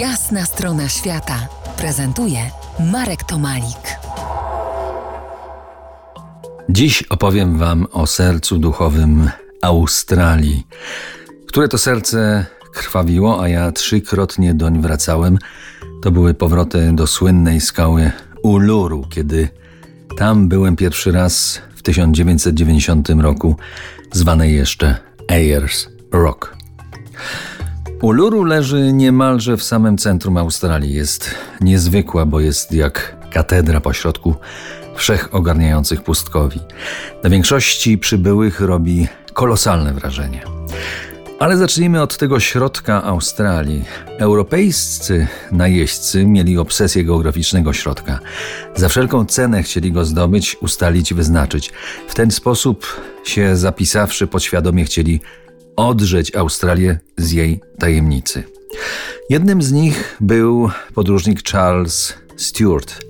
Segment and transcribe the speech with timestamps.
[0.00, 2.38] Jasna strona świata prezentuje
[2.92, 3.98] Marek Tomalik.
[6.68, 9.30] Dziś opowiem Wam o sercu duchowym
[9.62, 10.66] Australii,
[11.46, 15.38] które to serce krwawiło, a ja trzykrotnie doń wracałem.
[16.02, 18.10] To były powroty do słynnej skały
[18.42, 19.48] Uluru, kiedy
[20.16, 23.56] tam byłem pierwszy raz w 1990 roku,
[24.12, 24.96] zwanej jeszcze
[25.28, 26.56] Ayers Rock.
[28.02, 30.94] Uluru leży niemalże w samym centrum Australii.
[30.94, 34.34] Jest niezwykła, bo jest jak katedra pośrodku
[34.94, 36.60] wszechogarniających pustkowi.
[37.24, 40.42] Na większości przybyłych robi kolosalne wrażenie.
[41.38, 43.84] Ale zacznijmy od tego środka Australii.
[44.18, 48.18] Europejscy najeźdźcy mieli obsesję geograficznego środka.
[48.74, 51.72] Za wszelką cenę chcieli go zdobyć, ustalić, wyznaczyć.
[52.08, 52.86] W ten sposób
[53.24, 55.20] się zapisawszy podświadomie chcieli
[55.76, 58.44] odrzeć Australię z jej tajemnicy.
[59.30, 63.04] Jednym z nich był podróżnik Charles Stewart,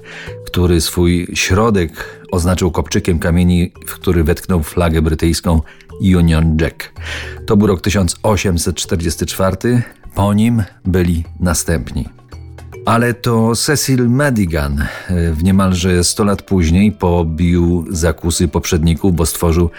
[0.47, 5.61] który swój środek oznaczył kopczykiem kamieni, w który wetknął flagę brytyjską
[6.01, 6.93] Union Jack.
[7.47, 9.83] To był rok 1844,
[10.15, 12.09] po nim byli następni.
[12.87, 14.85] Ale to Cecil Madigan
[15.33, 19.71] w niemalże 100 lat później pobił zakusy poprzedników, bo stworzył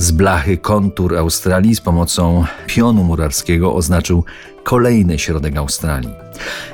[0.00, 4.24] z blachy kontur Australii z pomocą pionu murarskiego oznaczył
[4.62, 6.10] kolejny środek Australii.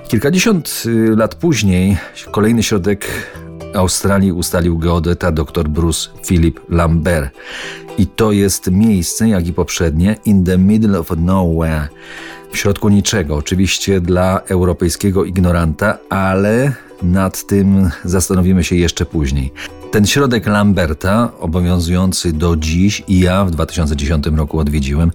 [0.08, 1.96] Kilkadziesiąt y, lat później
[2.30, 3.06] kolejny środek
[3.74, 7.34] Australii ustalił geodeta dr Bruce Philip Lambert.
[7.98, 11.88] I to jest miejsce, jak i poprzednie, in the middle of nowhere,
[12.52, 13.36] w środku niczego.
[13.36, 19.52] Oczywiście dla europejskiego ignoranta, ale nad tym zastanowimy się jeszcze później.
[19.90, 25.12] Ten środek Lamberta, obowiązujący do dziś i ja w 2010 roku odwiedziłem,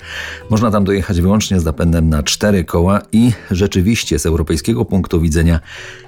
[0.50, 5.60] można tam dojechać wyłącznie z napędem na cztery koła i rzeczywiście z europejskiego punktu widzenia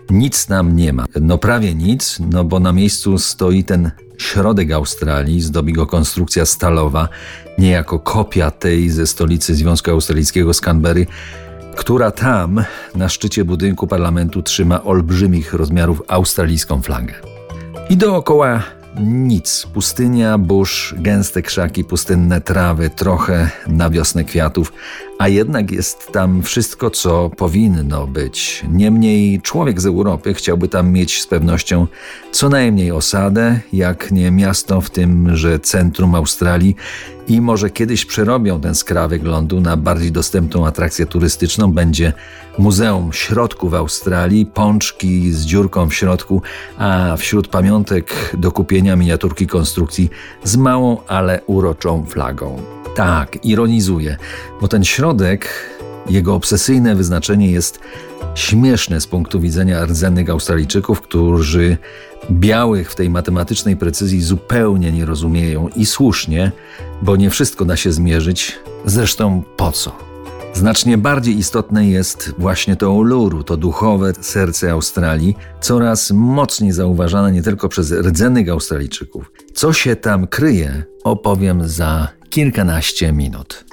[0.10, 1.06] nic nam nie ma.
[1.22, 7.10] No prawie nic, no bo na miejscu stoi ten środek Australii, zdobi go konstrukcja stalowa,
[7.58, 11.06] niejako kopia tej ze stolicy Związku Australijskiego z Canberry,
[11.76, 12.64] która tam
[12.96, 17.33] na szczycie budynku parlamentu trzyma olbrzymich rozmiarów australijską flagę.
[17.90, 18.64] I dookoła
[19.00, 19.68] nic.
[19.74, 24.74] Pustynia, burz, gęste krzaki, pustynne trawy, trochę na wiosnę kwiatów,
[25.20, 28.66] a jednak jest tam wszystko, co powinno być.
[28.70, 31.88] Niemniej człowiek z Europy chciałby tam mieć z pewnością
[32.32, 36.76] co najmniej osadę, jak nie miasto w tymże centrum Australii
[37.28, 41.72] i może kiedyś przerobią ten skrawek lądu na bardziej dostępną atrakcję turystyczną.
[41.72, 42.14] Będzie
[42.58, 46.42] Muzeum Środków Australii, pączki z dziurką w środku,
[46.78, 50.10] a wśród pamiątek do kupienia miniaturki konstrukcji
[50.44, 52.62] z małą, ale uroczą flagą.
[52.96, 54.18] Tak, ironizuję,
[54.62, 55.50] bo ten środek,
[56.10, 57.80] jego obsesyjne wyznaczenie jest
[58.36, 61.78] śmieszne z punktu widzenia rdzennych Australijczyków, którzy
[62.32, 66.52] białych w tej matematycznej precyzji zupełnie nie rozumieją i słusznie,
[67.02, 70.14] bo nie wszystko da się zmierzyć, zresztą po co?
[70.54, 77.42] Znacznie bardziej istotne jest właśnie to Uluru, to duchowe serce Australii, coraz mocniej zauważane nie
[77.42, 79.32] tylko przez rdzennych Australijczyków.
[79.54, 83.73] Co się tam kryje, opowiem za kilkanaście minut.